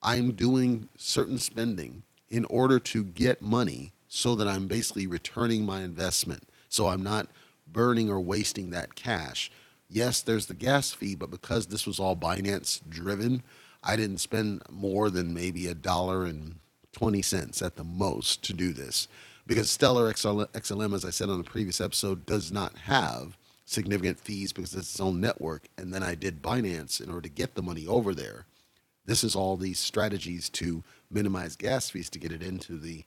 I'm 0.00 0.30
doing 0.30 0.88
certain 0.96 1.38
spending 1.38 2.04
in 2.28 2.44
order 2.44 2.78
to 2.78 3.02
get 3.02 3.42
money 3.42 3.94
so 4.06 4.36
that 4.36 4.46
I'm 4.46 4.68
basically 4.68 5.08
returning 5.08 5.66
my 5.66 5.82
investment. 5.82 6.44
So 6.68 6.88
I'm 6.88 7.02
not 7.02 7.28
burning 7.66 8.10
or 8.10 8.20
wasting 8.20 8.70
that 8.70 8.94
cash. 8.94 9.50
Yes, 9.88 10.20
there's 10.20 10.46
the 10.46 10.54
gas 10.54 10.92
fee, 10.92 11.14
but 11.14 11.30
because 11.30 11.66
this 11.66 11.86
was 11.86 11.98
all 11.98 12.16
Binance 12.16 12.80
driven, 12.88 13.42
I 13.82 13.96
didn't 13.96 14.18
spend 14.18 14.62
more 14.70 15.10
than 15.10 15.32
maybe 15.32 15.66
a 15.66 15.74
dollar 15.74 16.24
and 16.24 16.56
20 16.92 17.22
cents 17.22 17.62
at 17.62 17.76
the 17.76 17.84
most 17.84 18.42
to 18.44 18.52
do 18.52 18.72
this 18.72 19.08
because 19.46 19.70
Stellar 19.70 20.12
XLM, 20.12 20.94
as 20.94 21.04
I 21.04 21.10
said 21.10 21.30
on 21.30 21.38
the 21.38 21.44
previous 21.44 21.80
episode, 21.80 22.26
does 22.26 22.52
not 22.52 22.76
have 22.84 23.36
significant 23.64 24.20
fees 24.20 24.52
because 24.52 24.74
it's 24.74 24.90
its 24.90 25.00
own 25.00 25.20
network. 25.20 25.68
And 25.78 25.92
then 25.92 26.02
I 26.02 26.14
did 26.14 26.42
Binance 26.42 27.00
in 27.02 27.08
order 27.08 27.22
to 27.22 27.28
get 27.30 27.54
the 27.54 27.62
money 27.62 27.86
over 27.86 28.14
there. 28.14 28.46
This 29.06 29.24
is 29.24 29.34
all 29.34 29.56
these 29.56 29.78
strategies 29.78 30.50
to 30.50 30.84
minimize 31.10 31.56
gas 31.56 31.88
fees 31.88 32.10
to 32.10 32.18
get 32.18 32.30
it 32.30 32.42
into 32.42 32.78
the 32.78 33.04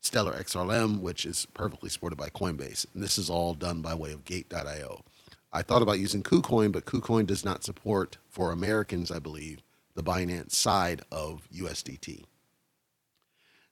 Stellar 0.00 0.32
XLM, 0.32 1.00
which 1.00 1.26
is 1.26 1.46
perfectly 1.54 1.88
supported 1.88 2.16
by 2.16 2.28
Coinbase. 2.28 2.86
And 2.94 3.02
this 3.02 3.18
is 3.18 3.28
all 3.28 3.54
done 3.54 3.82
by 3.82 3.94
way 3.94 4.12
of 4.12 4.24
Gate.io. 4.24 5.04
I 5.52 5.62
thought 5.62 5.82
about 5.82 5.98
using 5.98 6.22
KuCoin, 6.22 6.72
but 6.72 6.84
KuCoin 6.84 7.26
does 7.26 7.44
not 7.44 7.64
support, 7.64 8.18
for 8.28 8.52
Americans, 8.52 9.10
I 9.10 9.18
believe, 9.18 9.62
the 9.94 10.02
Binance 10.02 10.52
side 10.52 11.02
of 11.10 11.48
USDT. 11.54 12.24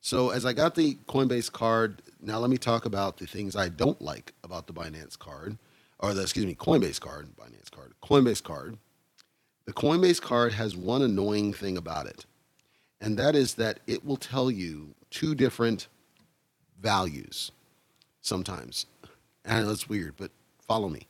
So 0.00 0.30
as 0.30 0.46
I 0.46 0.52
got 0.52 0.74
the 0.74 0.94
Coinbase 1.08 1.50
card, 1.50 2.02
now 2.20 2.38
let 2.38 2.50
me 2.50 2.58
talk 2.58 2.84
about 2.84 3.18
the 3.18 3.26
things 3.26 3.56
I 3.56 3.68
don't 3.68 4.00
like 4.00 4.32
about 4.42 4.66
the 4.66 4.72
Binance 4.72 5.18
card, 5.18 5.58
or 5.98 6.14
the 6.14 6.22
excuse 6.22 6.46
me, 6.46 6.54
Coinbase 6.54 7.00
card, 7.00 7.28
Binance 7.36 7.70
card, 7.70 7.92
Coinbase 8.02 8.42
card. 8.42 8.78
The 9.64 9.72
Coinbase 9.72 10.22
card 10.22 10.52
has 10.52 10.76
one 10.76 11.02
annoying 11.02 11.52
thing 11.52 11.76
about 11.76 12.06
it, 12.06 12.24
and 13.00 13.18
that 13.18 13.34
is 13.34 13.54
that 13.54 13.80
it 13.86 14.04
will 14.04 14.16
tell 14.16 14.50
you 14.50 14.94
two 15.10 15.34
different 15.34 15.88
values 16.86 17.50
sometimes. 18.20 18.86
And 19.48 19.68
that's 19.68 19.88
weird, 19.88 20.14
but 20.16 20.32
follow 20.66 20.88
me. 20.88 21.06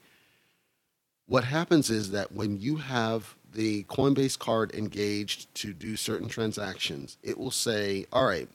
What 1.26 1.44
happens 1.44 1.88
is 1.88 2.10
that 2.10 2.32
when 2.32 2.60
you 2.60 2.76
have 2.76 3.34
the 3.54 3.84
Coinbase 3.84 4.38
card 4.38 4.74
engaged 4.74 5.54
to 5.54 5.72
do 5.72 5.96
certain 5.96 6.28
transactions, 6.28 7.16
it 7.22 7.38
will 7.38 7.50
say, 7.50 8.04
all 8.12 8.26
right, 8.26 8.46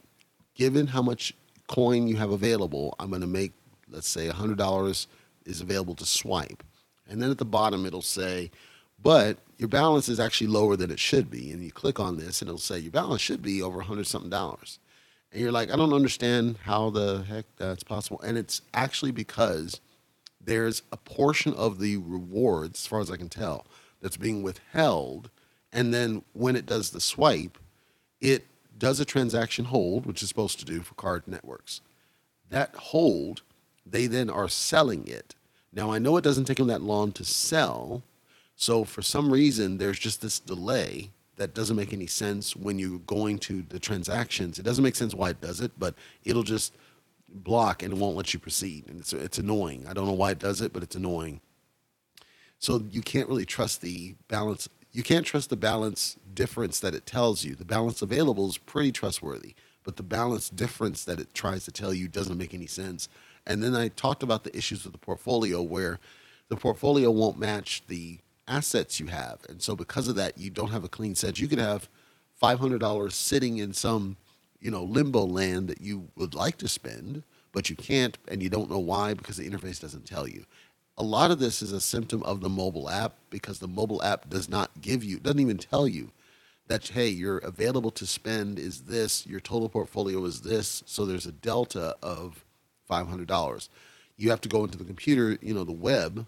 given 0.54 0.86
how 0.86 1.02
much 1.02 1.34
coin 1.66 2.08
you 2.08 2.16
have 2.18 2.30
available, 2.30 2.94
I'm 3.00 3.10
going 3.10 3.22
to 3.22 3.28
make, 3.42 3.54
let's 3.90 4.08
say, 4.08 4.30
$100 4.30 5.08
is 5.48 5.62
available 5.62 5.96
to 5.96 6.06
swipe. 6.06 6.62
And 7.10 7.20
then 7.20 7.32
at 7.32 7.40
the 7.40 7.46
bottom, 7.60 7.88
it'll 7.88 8.04
say, 8.04 8.52
but 9.02 9.40
your 9.58 9.70
balance 9.70 10.08
is 10.10 10.20
actually 10.20 10.52
lower 10.52 10.76
than 10.76 10.92
it 10.92 11.00
should 11.00 11.32
be. 11.32 11.50
And 11.52 11.64
you 11.64 11.72
click 11.72 12.00
on 12.00 12.18
this, 12.18 12.42
and 12.42 12.50
it'll 12.50 12.60
say, 12.60 12.78
your 12.78 12.92
balance 12.92 13.22
should 13.22 13.42
be 13.42 13.64
over 13.64 13.78
100 13.78 14.06
something 14.06 14.30
dollars. 14.30 14.78
And 15.32 15.42
you're 15.42 15.52
like, 15.52 15.72
I 15.72 15.78
don't 15.78 15.94
understand 15.94 16.58
how 16.64 16.90
the 16.90 17.24
heck 17.24 17.46
that's 17.58 17.84
possible. 17.84 18.20
And 18.22 18.38
it's 18.38 18.62
actually 18.74 19.12
because 19.12 19.80
there's 20.44 20.82
a 20.92 20.98
portion 20.98 21.54
of 21.54 21.80
the 21.80 21.98
rewards, 21.98 22.82
as 22.82 22.88
far 22.88 23.00
as 23.00 23.10
I 23.10 23.18
can 23.18 23.30
tell, 23.30 23.66
that's 24.02 24.18
being 24.18 24.44
withheld. 24.44 25.30
And 25.72 25.94
then 25.94 26.24
when 26.34 26.56
it 26.56 26.66
does 26.66 26.90
the 26.90 27.00
swipe, 27.00 27.58
it 28.20 28.46
does 28.78 29.00
a 29.00 29.06
transaction 29.06 29.66
hold, 29.66 30.06
which 30.06 30.22
is 30.22 30.30
supposed 30.30 30.60
to 30.60 30.66
do 30.66 30.82
for 30.82 30.96
card 30.96 31.28
networks. 31.28 31.82
That 32.50 32.76
hold, 32.76 33.42
they 33.86 34.08
then 34.08 34.30
are 34.30 34.50
selling 34.50 35.08
it. 35.08 35.36
Now, 35.72 35.92
I 35.92 36.00
know 36.00 36.18
it 36.18 36.24
doesn't 36.24 36.46
take 36.46 36.58
them 36.58 36.68
that 36.68 36.82
long 36.82 37.14
to 37.14 37.24
sell. 37.24 38.04
So, 38.58 38.84
for 38.84 39.02
some 39.02 39.32
reason, 39.32 39.78
there's 39.78 40.00
just 40.00 40.22
this 40.22 40.40
delay 40.40 41.12
that 41.42 41.56
doesn't 41.56 41.76
make 41.76 41.92
any 41.92 42.06
sense 42.06 42.56
when 42.56 42.78
you're 42.78 43.00
going 43.00 43.40
to 43.40 43.64
the 43.70 43.80
transactions. 43.80 44.60
It 44.60 44.64
doesn't 44.64 44.84
make 44.84 44.96
sense 44.96 45.16
why 45.16 45.32
it 45.32 45.42
does 45.42 45.60
it, 45.60 45.72
but 45.76 45.96
it'll 46.24 46.44
just 46.44 46.76
block 47.28 47.82
and 47.82 47.92
it 47.92 48.00
won't 48.00 48.16
let 48.16 48.32
you 48.32 48.40
proceed. 48.40 48.88
And 48.88 49.00
it's, 49.00 49.12
it's 49.12 49.40
annoying. 49.40 49.88
I 49.90 49.94
don't 49.94 50.06
know 50.06 50.14
why 50.14 50.30
it 50.30 50.38
does 50.38 50.62
it, 50.62 50.72
but 50.72 50.84
it's 50.84 50.96
annoying. 50.96 51.42
So 52.60 52.84
you 52.92 53.02
can't 53.02 53.28
really 53.28 53.46
trust 53.46 53.82
the 53.82 54.14
balance. 54.28 54.70
You 54.92 55.02
can't 55.02 55.26
trust 55.26 55.50
the 55.50 55.58
balance 55.58 56.16
difference 56.32 56.80
that 56.82 56.94
it 56.94 57.08
tells 57.08 57.44
you. 57.44 57.56
The 57.56 57.66
balance 57.66 58.04
available 58.04 58.48
is 58.48 58.60
pretty 58.60 58.92
trustworthy, 58.92 59.56
but 59.84 59.96
the 59.96 60.04
balance 60.04 60.48
difference 60.48 61.04
that 61.06 61.20
it 61.20 61.34
tries 61.34 61.66
to 61.66 61.72
tell 61.72 61.92
you 61.92 62.08
doesn't 62.08 62.38
make 62.38 62.54
any 62.54 62.68
sense. 62.68 63.10
And 63.48 63.64
then 63.64 63.76
I 63.76 63.88
talked 63.88 64.22
about 64.22 64.44
the 64.44 64.56
issues 64.56 64.84
with 64.84 64.94
the 64.94 65.00
portfolio 65.00 65.60
where 65.64 66.00
the 66.50 66.56
portfolio 66.56 67.10
won't 67.10 67.40
match 67.40 67.82
the 67.88 68.20
assets 68.52 69.00
you 69.00 69.08
have. 69.08 69.40
And 69.48 69.62
so 69.62 69.76
because 69.76 70.08
of 70.08 70.16
that, 70.16 70.38
you 70.38 70.50
don't 70.50 70.72
have 70.72 70.84
a 70.84 70.90
clean 70.90 71.16
set. 71.16 71.40
You 71.40 71.48
could 71.48 71.60
have 71.60 71.88
$500 72.42 73.12
sitting 73.12 73.58
in 73.58 73.74
some, 73.74 74.18
you 74.60 74.70
know, 74.70 74.84
limbo 74.84 75.26
land 75.26 75.70
that 75.70 75.82
you 75.82 76.10
would 76.18 76.36
like 76.36 76.58
to 76.58 76.68
spend, 76.68 77.24
but 77.54 77.70
you 77.70 77.76
can't 77.76 78.18
and 78.28 78.44
you 78.44 78.50
don't 78.50 78.70
know 78.70 78.80
why 78.80 79.14
because 79.14 79.38
the 79.38 79.50
interface 79.50 79.80
doesn't 79.80 80.06
tell 80.06 80.28
you. 80.28 80.46
A 80.98 81.04
lot 81.04 81.32
of 81.32 81.40
this 81.40 81.62
is 81.62 81.72
a 81.72 81.80
symptom 81.80 82.22
of 82.24 82.42
the 82.42 82.50
mobile 82.50 82.90
app 82.90 83.16
because 83.30 83.60
the 83.60 83.68
mobile 83.68 84.04
app 84.04 84.30
does 84.30 84.50
not 84.50 84.70
give 84.82 85.04
you, 85.04 85.20
doesn't 85.20 85.40
even 85.40 85.58
tell 85.58 85.88
you 85.88 86.12
that 86.68 86.90
hey, 86.90 87.08
your 87.08 87.38
available 87.40 87.92
to 87.92 88.06
spend 88.06 88.60
is 88.60 88.82
this, 88.82 89.26
your 89.26 89.40
total 89.40 89.70
portfolio 89.70 90.24
is 90.26 90.42
this, 90.42 90.84
so 90.86 91.06
there's 91.06 91.26
a 91.26 91.32
delta 91.32 91.96
of 92.04 92.44
$500. 92.90 93.70
You 94.18 94.30
have 94.30 94.42
to 94.42 94.50
go 94.50 94.64
into 94.64 94.78
the 94.78 94.84
computer, 94.84 95.38
you 95.42 95.54
know, 95.54 95.64
the 95.64 95.72
web 95.72 96.26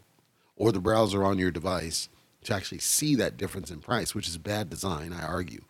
or 0.55 0.71
the 0.71 0.79
browser 0.79 1.23
on 1.23 1.37
your 1.37 1.51
device 1.51 2.09
to 2.45 2.53
actually 2.53 2.79
see 2.79 3.15
that 3.15 3.37
difference 3.37 3.71
in 3.71 3.79
price, 3.79 4.13
which 4.13 4.27
is 4.27 4.37
bad 4.37 4.69
design, 4.69 5.13
I 5.13 5.25
argue. 5.25 5.63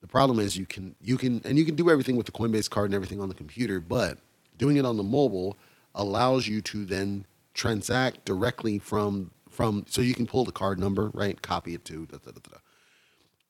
The 0.00 0.08
problem 0.08 0.38
is 0.38 0.56
you 0.56 0.66
can 0.66 0.94
you 1.00 1.16
can 1.16 1.40
and 1.44 1.58
you 1.58 1.64
can 1.64 1.76
do 1.76 1.90
everything 1.90 2.16
with 2.16 2.26
the 2.26 2.32
Coinbase 2.32 2.68
card 2.68 2.86
and 2.86 2.94
everything 2.94 3.20
on 3.20 3.28
the 3.28 3.34
computer, 3.34 3.80
but 3.80 4.18
doing 4.58 4.76
it 4.76 4.84
on 4.84 4.96
the 4.96 5.02
mobile 5.02 5.56
allows 5.94 6.46
you 6.46 6.60
to 6.60 6.84
then 6.84 7.26
transact 7.54 8.24
directly 8.24 8.78
from 8.78 9.30
from 9.48 9.86
so 9.88 10.02
you 10.02 10.14
can 10.14 10.26
pull 10.26 10.44
the 10.44 10.52
card 10.52 10.78
number, 10.78 11.10
right? 11.14 11.40
Copy 11.40 11.74
it 11.74 11.84
to 11.86 12.06
da, 12.06 12.18
da, 12.18 12.32
da, 12.32 12.58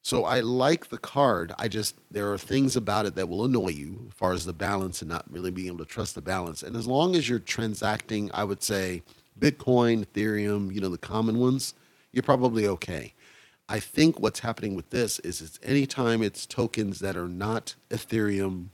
so 0.05 0.27
I 0.27 0.41
like 0.41 0.91
the 0.91 0.99
card. 0.99 1.55
I 1.59 1.67
just 1.67 1.97
there 2.11 2.31
are 2.31 2.37
things 2.37 2.77
about 2.77 3.07
it 3.07 3.15
that 3.15 3.29
will 3.29 3.47
annoy 3.47 3.71
you 3.71 4.05
as 4.09 4.15
far 4.15 4.33
as 4.35 4.45
the 4.45 4.53
balance 4.53 5.01
and 5.01 5.11
not 5.11 5.25
really 5.31 5.51
being 5.51 5.69
able 5.69 5.79
to 5.79 5.87
trust 5.87 6.15
the 6.15 6.21
balance. 6.21 6.63
And 6.63 6.77
as 6.77 6.87
long 6.87 7.17
as 7.17 7.27
you're 7.27 7.39
transacting, 7.39 8.31
I 8.35 8.45
would 8.45 8.63
say 8.63 9.03
Bitcoin, 9.41 10.05
Ethereum, 10.05 10.73
you 10.75 10.81
know, 10.83 10.91
the 10.91 10.99
common 10.99 11.39
ones, 11.39 11.73
you're 12.15 12.23
probably 12.23 12.67
okay. 12.67 13.13
I 13.69 13.81
think 13.81 14.21
what's 14.21 14.41
happening 14.41 14.75
with 14.75 14.91
this 14.91 15.19
is 15.21 15.41
it's 15.41 15.59
anytime 15.63 16.23
it's 16.23 16.47
tokens 16.47 17.01
that 17.01 17.17
are 17.17 17.29
not 17.29 17.75
Ethereum 17.91 18.69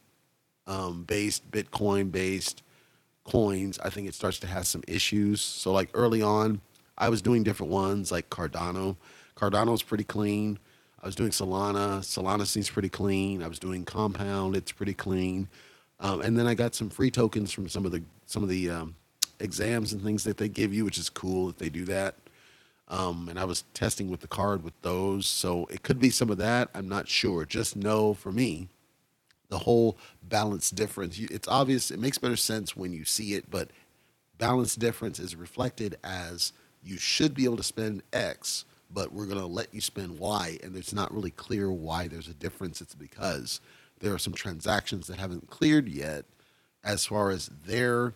um, 0.67 1.05
based, 1.05 1.51
Bitcoin 1.51 2.13
based 2.13 2.63
coins, 3.25 3.79
I 3.79 3.91
think 3.91 4.09
it 4.09 4.15
starts 4.15 4.39
to 4.41 4.47
have 4.47 4.67
some 4.67 4.83
issues. 4.89 5.41
So 5.41 5.73
like 5.73 5.91
early 5.95 6.23
on, 6.23 6.61
I 6.99 7.09
was 7.09 7.23
doing 7.23 7.43
different 7.43 7.73
ones 7.73 8.13
like 8.13 8.31
Cardano. 8.31 8.97
Cardano's 9.37 9.83
pretty 9.83 10.05
clean. 10.05 10.59
I 11.03 11.07
was 11.07 11.15
doing 11.15 11.31
Solana. 11.31 12.01
Solana 12.01 12.47
seems 12.47 12.69
pretty 12.69 12.91
clean. 12.91 13.43
I 13.43 13.49
was 13.49 13.59
doing 13.59 13.85
Compound. 13.85 14.55
It's 14.55 14.73
pretty 14.73 14.93
clean. 14.93 15.49
Um, 15.99 16.21
and 16.21 16.39
then 16.39 16.47
I 16.47 16.55
got 16.55 16.75
some 16.75 16.91
free 16.91 17.11
tokens 17.11 17.53
from 17.53 17.69
some 17.69 17.87
of 17.87 17.93
the 17.93 18.03
some 18.27 18.43
of 18.43 18.49
the 18.49 18.71
um, 18.71 18.97
exams 19.39 19.93
and 19.93 20.03
things 20.03 20.25
that 20.25 20.37
they 20.37 20.49
give 20.49 20.75
you, 20.75 20.85
which 20.85 20.99
is 20.99 21.09
cool 21.09 21.47
that 21.49 21.59
they 21.59 21.69
do 21.69 21.85
that. 21.87 22.17
Um, 22.91 23.29
and 23.29 23.39
I 23.39 23.45
was 23.45 23.63
testing 23.73 24.11
with 24.11 24.21
the 24.21 24.29
card 24.29 24.65
with 24.65 24.75
those. 24.83 25.27
So 25.27 25.67
it 25.67 25.83
could 25.83 26.01
be 26.01 26.11
some 26.11 26.29
of 26.29 26.39
that. 26.39 26.69
I'm 26.75 26.89
not 26.89 27.09
sure. 27.09 27.45
Just 27.47 27.77
know 27.77 28.13
for 28.15 28.33
me, 28.33 28.69
the 29.49 29.61
whole 29.61 29.97
balance 30.23 30.71
difference, 30.71 31.19
it's 31.19 31.49
obvious. 31.49 31.91
It 31.91 32.01
makes 32.01 32.19
better 32.19 32.37
sense 32.37 32.77
when 32.77 32.93
you 32.93 33.05
see 33.05 33.35
it, 33.35 33.51
but 33.51 33.71
balance 34.39 34.75
difference 34.75 35.19
is 35.19 35.37
reflected 35.37 35.97
as 36.03 36.53
you 36.83 36.99
should 36.99 37.35
be 37.35 37.45
able 37.45 37.59
to 37.59 37.63
spend 37.63 38.03
X, 38.13 38.65
but 38.93 39.13
we're 39.13 39.27
going 39.27 39.39
to 39.39 39.47
let 39.47 39.73
you 39.73 39.81
spend 39.81 40.19
Y. 40.19 40.59
And 40.63 40.77
it's 40.77 40.93
not 40.93 41.13
really 41.15 41.31
clear 41.31 41.71
why 41.71 42.09
there's 42.09 42.29
a 42.29 42.35
difference. 42.35 42.81
It's 42.81 42.95
because 42.95 43.61
there 44.01 44.15
are 44.15 44.19
some 44.19 44.33
transactions 44.33 45.07
that 45.07 45.19
haven't 45.19 45.51
cleared 45.51 45.89
yet 45.89 46.25
as 46.83 47.07
far 47.07 47.31
as 47.31 47.51
their 47.67 48.15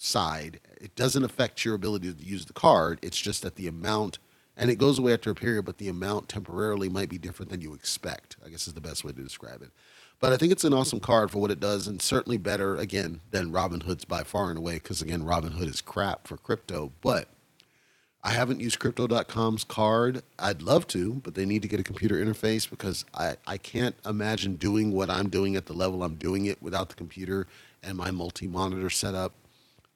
side, 0.00 0.60
it 0.80 0.94
doesn't 0.96 1.24
affect 1.24 1.64
your 1.64 1.74
ability 1.74 2.12
to 2.12 2.24
use 2.24 2.46
the 2.46 2.52
card. 2.52 2.98
It's 3.02 3.20
just 3.20 3.42
that 3.42 3.56
the 3.56 3.68
amount, 3.68 4.18
and 4.56 4.70
it 4.70 4.76
goes 4.76 4.98
away 4.98 5.12
after 5.12 5.30
a 5.30 5.34
period, 5.34 5.66
but 5.66 5.78
the 5.78 5.88
amount 5.88 6.28
temporarily 6.28 6.88
might 6.88 7.10
be 7.10 7.18
different 7.18 7.50
than 7.50 7.60
you 7.60 7.74
expect. 7.74 8.36
I 8.44 8.48
guess 8.48 8.66
is 8.66 8.74
the 8.74 8.80
best 8.80 9.04
way 9.04 9.12
to 9.12 9.22
describe 9.22 9.62
it. 9.62 9.70
But 10.18 10.32
I 10.32 10.36
think 10.36 10.52
it's 10.52 10.64
an 10.64 10.74
awesome 10.74 11.00
card 11.00 11.30
for 11.30 11.38
what 11.38 11.50
it 11.50 11.60
does, 11.60 11.86
and 11.86 12.00
certainly 12.00 12.38
better 12.38 12.76
again 12.76 13.20
than 13.30 13.52
Robinhood's 13.52 14.04
by 14.04 14.22
far 14.22 14.48
and 14.48 14.58
away. 14.58 14.74
Because 14.74 15.02
again, 15.02 15.22
Robinhood 15.22 15.68
is 15.68 15.80
crap 15.80 16.26
for 16.26 16.36
crypto. 16.36 16.92
But 17.02 17.28
I 18.22 18.30
haven't 18.30 18.60
used 18.60 18.78
Crypto.com's 18.78 19.64
card. 19.64 20.22
I'd 20.38 20.60
love 20.60 20.86
to, 20.88 21.14
but 21.14 21.34
they 21.34 21.46
need 21.46 21.62
to 21.62 21.68
get 21.68 21.80
a 21.80 21.82
computer 21.82 22.16
interface 22.16 22.68
because 22.68 23.06
I, 23.14 23.36
I 23.46 23.56
can't 23.56 23.96
imagine 24.04 24.56
doing 24.56 24.92
what 24.92 25.08
I'm 25.08 25.30
doing 25.30 25.56
at 25.56 25.64
the 25.64 25.72
level 25.72 26.02
I'm 26.02 26.16
doing 26.16 26.44
it 26.44 26.62
without 26.62 26.90
the 26.90 26.96
computer 26.96 27.46
and 27.82 27.96
my 27.96 28.10
multi 28.10 28.46
monitor 28.46 28.90
setup 28.90 29.32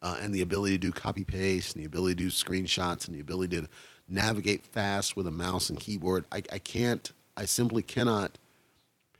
uh, 0.04 0.18
and 0.20 0.34
the 0.34 0.42
ability 0.42 0.74
to 0.74 0.78
do 0.78 0.92
copy 0.92 1.24
paste 1.24 1.74
and 1.74 1.82
the 1.82 1.86
ability 1.86 2.14
to 2.14 2.24
do 2.24 2.30
screenshots 2.30 3.08
and 3.08 3.16
the 3.16 3.20
ability 3.20 3.58
to 3.58 3.66
navigate 4.06 4.62
fast 4.62 5.16
with 5.16 5.26
a 5.26 5.30
mouse 5.30 5.70
and 5.70 5.80
keyboard. 5.80 6.26
I, 6.30 6.42
I 6.52 6.58
can't, 6.58 7.10
I 7.38 7.46
simply 7.46 7.82
cannot 7.82 8.38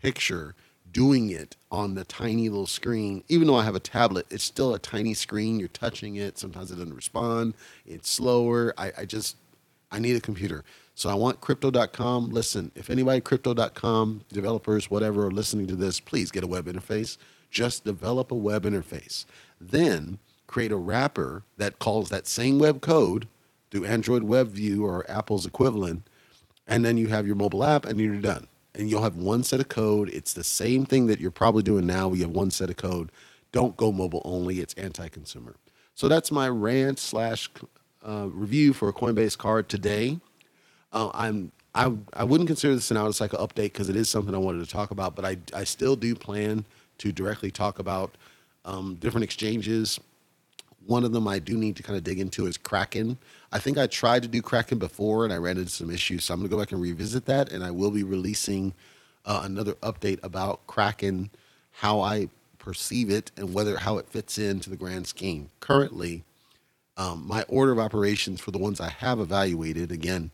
picture 0.01 0.55
doing 0.93 1.31
it 1.31 1.57
on 1.73 1.95
the 1.95 2.05
tiny 2.05 2.51
little 2.51 2.67
screen. 2.67 3.25
Even 3.29 3.49
though 3.49 3.57
I 3.57 3.65
have 3.65 3.75
a 3.75 3.81
tablet, 3.81 4.27
it's 4.31 4.45
still 4.45 4.75
a 4.75 4.79
tiny 4.79 5.15
screen. 5.15 5.59
You're 5.59 5.69
touching 5.69 6.17
it. 6.17 6.39
Sometimes 6.39 6.71
it 6.71 6.77
doesn't 6.77 6.95
respond. 6.95 7.55
It's 7.87 8.11
slower. 8.11 8.75
I, 8.77 8.93
I 8.99 9.05
just, 9.07 9.37
I 9.91 9.99
need 9.99 10.17
a 10.17 10.21
computer. 10.21 10.65
So 10.95 11.09
I 11.09 11.15
want 11.15 11.41
crypto.com. 11.41 12.31
Listen, 12.31 12.71
if 12.75 12.91
anybody 12.91 13.23
crypto.com, 13.23 14.21
developers, 14.31 14.91
whatever, 14.91 15.27
are 15.27 15.33
listening 15.33 15.67
to 15.69 15.77
this, 15.77 15.99
please 15.99 16.31
get 16.31 16.45
a 16.45 16.47
web 16.47 16.67
interface. 16.67 17.17
Just 17.51 17.85
develop 17.85 18.31
a 18.31 18.37
web 18.37 18.65
interface. 18.65 19.25
Then 19.61 20.19
create 20.47 20.73
a 20.73 20.77
wrapper 20.77 21.43
that 21.57 21.79
calls 21.79 22.09
that 22.09 22.27
same 22.27 22.59
web 22.59 22.81
code 22.81 23.27
through 23.71 23.85
Android 23.85 24.23
WebView 24.23 24.83
or 24.83 25.09
Apple's 25.11 25.47
equivalent, 25.47 26.07
and 26.67 26.85
then 26.85 26.97
you 26.97 27.09
have 27.09 27.27
your 27.27 27.37
mobile 27.37 27.65
app 27.65 27.85
and 27.85 28.01
you're 28.01 28.17
done. 28.17 28.47
And 28.77 28.91
you'll 28.91 29.03
have 29.03 29.17
one 29.17 29.45
set 29.45 29.61
of 29.61 29.69
code. 29.69 30.09
It's 30.11 30.33
the 30.33 30.43
same 30.43 30.85
thing 30.85 31.07
that 31.07 31.21
you're 31.21 31.31
probably 31.31 31.63
doing 31.63 31.87
now. 31.87 32.09
We 32.09 32.21
have 32.21 32.31
one 32.31 32.51
set 32.51 32.71
of 32.71 32.77
code. 32.77 33.13
Don't 33.53 33.77
go 33.77 33.93
mobile 33.93 34.23
only. 34.25 34.59
It's 34.59 34.75
anti-consumer. 34.75 35.55
So 35.95 36.09
that's 36.09 36.33
my 36.33 36.49
rant 36.49 36.99
slash 36.99 37.49
uh, 38.05 38.29
review 38.33 38.73
for 38.73 38.89
a 38.89 38.93
Coinbase 38.93 39.39
card 39.39 39.69
today. 39.69 40.19
Uh, 40.93 41.11
I'm 41.15 41.53
I, 41.75 41.93
I 42.13 42.25
wouldn't 42.25 42.47
consider 42.47 42.75
this 42.75 42.91
an 42.91 42.97
out 42.97 43.09
of 43.09 43.17
cycle 43.17 43.45
update 43.45 43.73
because 43.73 43.89
it 43.89 43.97
is 43.97 44.09
something 44.09 44.35
I 44.35 44.39
wanted 44.39 44.65
to 44.65 44.71
talk 44.71 44.91
about, 44.93 45.17
but 45.17 45.25
I, 45.25 45.39
I 45.53 45.65
still 45.65 45.97
do 45.97 46.15
plan 46.15 46.65
to 46.99 47.11
directly 47.11 47.51
talk 47.51 47.81
about 47.81 48.15
um, 48.65 48.95
different 49.01 49.25
exchanges 49.25 49.99
one 50.87 51.05
of 51.05 51.13
them 51.13 51.27
I 51.29 51.39
do 51.39 51.57
need 51.57 51.77
to 51.77 51.83
kind 51.83 51.97
of 51.97 52.05
dig 52.05 52.21
into 52.21 52.47
is 52.47 52.57
Kraken. 52.57 53.19
I 53.53 53.59
think 53.59 53.79
I 53.79 53.87
tried 53.87 54.23
to 54.23 54.29
do 54.29 54.43
Kraken 54.43 54.79
before 54.79 55.25
and 55.25 55.33
I 55.33 55.37
ran 55.37 55.59
into 55.59 55.71
some 55.71 55.91
issues, 55.91 56.25
so 56.25 56.35
I'm 56.35 56.41
going 56.41 56.51
to 56.51 56.57
go 56.57 56.61
back 56.61 56.73
and 56.73 56.81
revisit 56.81 57.27
that. 57.27 57.53
And 57.53 57.65
I 57.65 57.71
will 57.71 57.91
be 57.91 58.03
releasing 58.03 58.75
uh, 59.25 59.43
another 59.45 59.75
update 59.75 60.21
about 60.23 60.67
Kraken, 60.67 61.31
how 61.71 62.01
I 62.01 62.29
perceive 62.59 63.11
it, 63.11 63.31
and 63.37 63.55
whether 63.55 63.79
how 63.79 63.99
it 63.99 64.09
fits 64.09 64.39
into 64.39 64.71
the 64.71 64.77
grand 64.77 65.07
scheme. 65.07 65.51
Currently, 65.61 66.25
um, 66.97 67.27
my 67.27 67.43
order 67.49 67.73
of 67.73 67.79
operations 67.79 68.41
for 68.41 68.51
the 68.51 68.59
ones 68.59 68.81
I 68.81 68.91
have 68.91 69.19
evaluated, 69.21 69.91
again, 69.91 70.31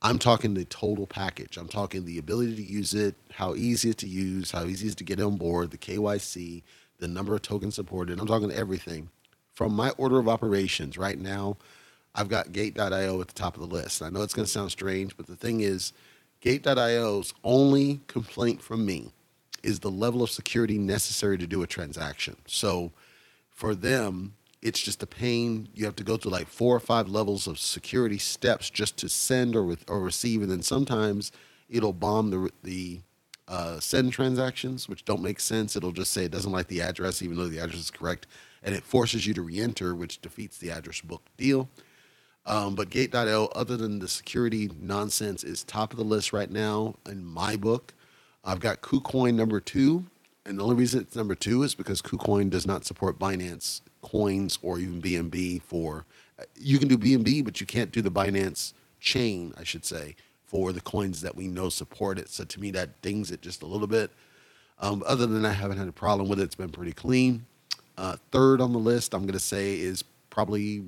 I'm 0.00 0.18
talking 0.18 0.54
the 0.54 0.64
total 0.64 1.06
package. 1.06 1.56
I'm 1.56 1.68
talking 1.68 2.04
the 2.04 2.18
ability 2.18 2.54
to 2.56 2.62
use 2.62 2.94
it, 2.94 3.16
how 3.32 3.54
easy 3.56 3.90
it 3.90 3.98
to 3.98 4.08
use, 4.08 4.52
how 4.52 4.64
easy 4.64 4.86
it 4.86 4.90
is 4.90 4.94
to 4.96 5.04
get 5.04 5.20
on 5.20 5.36
board, 5.36 5.72
the 5.72 5.78
KYC, 5.78 6.62
the 6.98 7.08
number 7.08 7.34
of 7.34 7.42
tokens 7.42 7.74
supported. 7.74 8.20
I'm 8.20 8.26
talking 8.26 8.52
everything 8.52 9.10
from 9.58 9.74
my 9.74 9.90
order 9.98 10.20
of 10.20 10.28
operations 10.28 10.96
right 10.96 11.18
now, 11.18 11.56
I've 12.14 12.28
got 12.28 12.52
Gate.io 12.52 13.20
at 13.20 13.26
the 13.26 13.34
top 13.34 13.56
of 13.56 13.60
the 13.60 13.74
list. 13.74 14.02
I 14.02 14.08
know 14.08 14.22
it's 14.22 14.32
going 14.32 14.46
to 14.46 14.50
sound 14.50 14.70
strange, 14.70 15.16
but 15.16 15.26
the 15.26 15.34
thing 15.34 15.62
is, 15.62 15.92
Gate.io's 16.40 17.34
only 17.42 18.00
complaint 18.06 18.62
from 18.62 18.86
me 18.86 19.10
is 19.64 19.80
the 19.80 19.90
level 19.90 20.22
of 20.22 20.30
security 20.30 20.78
necessary 20.78 21.36
to 21.38 21.46
do 21.48 21.64
a 21.64 21.66
transaction. 21.66 22.36
So 22.46 22.92
for 23.50 23.74
them, 23.74 24.34
it's 24.62 24.80
just 24.80 25.02
a 25.02 25.08
pain. 25.08 25.68
You 25.74 25.86
have 25.86 25.96
to 25.96 26.04
go 26.04 26.16
through 26.16 26.30
like 26.30 26.46
four 26.46 26.76
or 26.76 26.80
five 26.80 27.08
levels 27.08 27.48
of 27.48 27.58
security 27.58 28.18
steps 28.18 28.70
just 28.70 28.96
to 28.98 29.08
send 29.08 29.56
or, 29.56 29.76
or 29.88 29.98
receive. 29.98 30.40
And 30.40 30.52
then 30.52 30.62
sometimes 30.62 31.32
it'll 31.68 31.92
bomb 31.92 32.30
the, 32.30 32.52
the 32.62 33.00
uh, 33.48 33.80
send 33.80 34.12
transactions, 34.12 34.88
which 34.88 35.04
don't 35.04 35.20
make 35.20 35.40
sense. 35.40 35.74
It'll 35.74 35.90
just 35.90 36.12
say 36.12 36.26
it 36.26 36.30
doesn't 36.30 36.52
like 36.52 36.68
the 36.68 36.80
address, 36.80 37.22
even 37.22 37.36
though 37.36 37.48
the 37.48 37.58
address 37.58 37.80
is 37.80 37.90
correct 37.90 38.28
and 38.62 38.74
it 38.74 38.82
forces 38.82 39.26
you 39.26 39.34
to 39.34 39.42
re-enter, 39.42 39.94
which 39.94 40.20
defeats 40.20 40.58
the 40.58 40.70
address 40.70 41.00
book 41.00 41.22
deal. 41.36 41.68
Um, 42.46 42.74
but 42.74 42.88
Gate.io, 42.88 43.46
other 43.54 43.76
than 43.76 43.98
the 43.98 44.08
security 44.08 44.70
nonsense, 44.80 45.44
is 45.44 45.62
top 45.62 45.92
of 45.92 45.98
the 45.98 46.04
list 46.04 46.32
right 46.32 46.50
now 46.50 46.94
in 47.06 47.24
my 47.24 47.56
book. 47.56 47.92
I've 48.44 48.60
got 48.60 48.80
KuCoin 48.80 49.34
number 49.34 49.60
two, 49.60 50.06
And 50.46 50.58
the 50.58 50.62
only 50.62 50.76
reason 50.76 51.00
it's 51.00 51.14
number 51.14 51.34
two 51.34 51.62
is 51.62 51.74
because 51.74 52.00
KuCoin 52.00 52.48
does 52.48 52.66
not 52.66 52.86
support 52.86 53.18
Binance 53.18 53.82
coins 54.00 54.58
or 54.62 54.78
even 54.78 55.02
BNB 55.02 55.60
for. 55.62 56.06
You 56.54 56.78
can 56.78 56.88
do 56.88 56.96
BNB, 56.96 57.44
but 57.44 57.60
you 57.60 57.66
can't 57.66 57.92
do 57.92 58.00
the 58.00 58.10
Binance 58.10 58.72
chain, 59.00 59.52
I 59.58 59.64
should 59.64 59.84
say, 59.84 60.16
for 60.46 60.72
the 60.72 60.80
coins 60.80 61.20
that 61.20 61.36
we 61.36 61.48
know 61.48 61.68
support 61.68 62.18
it. 62.18 62.30
So 62.30 62.44
to 62.44 62.60
me, 62.60 62.70
that 62.70 63.02
dings 63.02 63.30
it 63.30 63.42
just 63.42 63.62
a 63.62 63.66
little 63.66 63.86
bit. 63.86 64.10
Um, 64.78 65.02
other 65.06 65.26
than 65.26 65.42
that, 65.42 65.50
I 65.50 65.52
haven't 65.52 65.76
had 65.76 65.88
a 65.88 65.92
problem 65.92 66.28
with 66.28 66.40
it. 66.40 66.44
It's 66.44 66.54
been 66.54 66.70
pretty 66.70 66.92
clean. 66.92 67.44
Uh, 67.98 68.14
third 68.30 68.60
on 68.60 68.72
the 68.72 68.78
list, 68.78 69.12
I'm 69.12 69.22
going 69.22 69.32
to 69.32 69.40
say 69.40 69.74
is 69.74 70.04
probably 70.30 70.84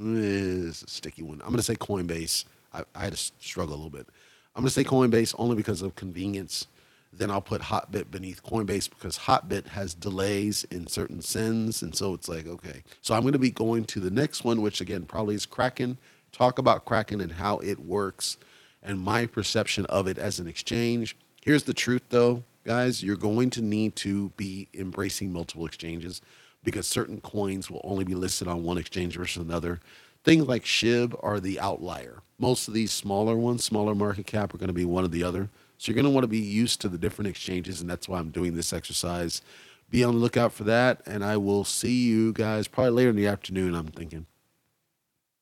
eh, 0.00 0.68
it's 0.68 0.82
a 0.82 0.88
sticky 0.88 1.22
one. 1.22 1.42
I'm 1.42 1.48
going 1.48 1.58
to 1.58 1.62
say 1.62 1.74
Coinbase. 1.74 2.46
I, 2.72 2.84
I 2.94 3.04
had 3.04 3.12
to 3.12 3.18
struggle 3.18 3.74
a 3.74 3.76
little 3.76 3.90
bit. 3.90 4.08
I'm 4.56 4.62
going 4.62 4.68
to 4.68 4.74
say 4.74 4.82
Coinbase 4.82 5.34
only 5.38 5.56
because 5.56 5.82
of 5.82 5.94
convenience. 5.94 6.66
Then 7.12 7.30
I'll 7.30 7.42
put 7.42 7.60
Hotbit 7.60 8.10
beneath 8.10 8.42
Coinbase 8.42 8.88
because 8.88 9.18
Hotbit 9.18 9.68
has 9.68 9.92
delays 9.92 10.64
in 10.70 10.86
certain 10.86 11.20
sends. 11.20 11.82
And 11.82 11.94
so 11.94 12.14
it's 12.14 12.28
like, 12.28 12.46
okay. 12.46 12.82
So 13.02 13.14
I'm 13.14 13.20
going 13.20 13.34
to 13.34 13.38
be 13.38 13.50
going 13.50 13.84
to 13.84 14.00
the 14.00 14.10
next 14.10 14.42
one, 14.42 14.62
which 14.62 14.80
again 14.80 15.04
probably 15.04 15.34
is 15.34 15.44
Kraken. 15.44 15.98
Talk 16.32 16.58
about 16.58 16.86
Kraken 16.86 17.20
and 17.20 17.32
how 17.32 17.58
it 17.58 17.78
works 17.78 18.38
and 18.82 18.98
my 18.98 19.26
perception 19.26 19.84
of 19.86 20.06
it 20.06 20.16
as 20.16 20.38
an 20.40 20.48
exchange. 20.48 21.14
Here's 21.42 21.64
the 21.64 21.74
truth 21.74 22.02
though, 22.08 22.42
guys. 22.64 23.02
You're 23.02 23.16
going 23.16 23.50
to 23.50 23.62
need 23.62 23.96
to 23.96 24.30
be 24.30 24.68
embracing 24.72 25.30
multiple 25.30 25.66
exchanges 25.66 26.22
because 26.64 26.86
certain 26.86 27.20
coins 27.20 27.70
will 27.70 27.80
only 27.84 28.04
be 28.04 28.14
listed 28.14 28.48
on 28.48 28.64
one 28.64 28.78
exchange 28.78 29.16
versus 29.16 29.42
another. 29.42 29.80
Things 30.24 30.46
like 30.46 30.64
SHIB 30.64 31.14
are 31.22 31.38
the 31.38 31.60
outlier. 31.60 32.22
Most 32.38 32.66
of 32.66 32.74
these 32.74 32.90
smaller 32.90 33.36
ones, 33.36 33.62
smaller 33.62 33.94
market 33.94 34.26
cap, 34.26 34.54
are 34.54 34.58
going 34.58 34.68
to 34.68 34.72
be 34.72 34.84
one 34.84 35.04
or 35.04 35.08
the 35.08 35.22
other. 35.22 35.50
So 35.78 35.90
you're 35.92 35.94
going 35.94 36.04
to 36.04 36.10
want 36.10 36.24
to 36.24 36.28
be 36.28 36.38
used 36.38 36.80
to 36.80 36.88
the 36.88 36.98
different 36.98 37.28
exchanges, 37.28 37.80
and 37.80 37.88
that's 37.88 38.08
why 38.08 38.18
I'm 38.18 38.30
doing 38.30 38.54
this 38.54 38.72
exercise. 38.72 39.42
Be 39.90 40.02
on 40.02 40.14
the 40.14 40.20
lookout 40.20 40.52
for 40.52 40.64
that, 40.64 41.02
and 41.06 41.22
I 41.22 41.36
will 41.36 41.64
see 41.64 42.04
you 42.04 42.32
guys 42.32 42.66
probably 42.66 42.92
later 42.92 43.10
in 43.10 43.16
the 43.16 43.26
afternoon, 43.26 43.74
I'm 43.74 43.88
thinking. 43.88 44.26